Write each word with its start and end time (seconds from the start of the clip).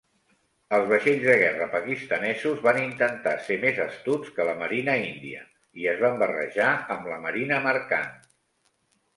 Els 0.77 0.85
vaixells 0.91 1.25
de 1.25 1.33
guerra 1.41 1.65
pakistanesos 1.73 2.63
van 2.67 2.79
intentar 2.85 3.35
ser 3.49 3.57
més 3.65 3.81
astuts 3.85 4.33
que 4.39 4.47
la 4.49 4.57
marina 4.63 4.97
índia 5.05 5.45
i 5.83 5.87
es 5.95 6.03
van 6.07 6.19
barrejar 6.25 6.75
amb 6.97 7.11
la 7.13 7.21
marina 7.29 7.65
mercant. 7.69 8.13